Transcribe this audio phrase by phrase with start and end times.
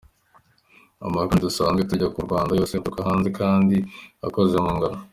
[1.05, 3.77] Amakaroni dusanzwe turya mu Rwanda yose aturuka hanze kandi
[4.27, 4.99] akoze mu ngano.